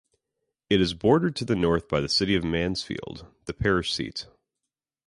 [0.67, 4.25] It is bordered to the north by the city of Mansfield, the parish seat.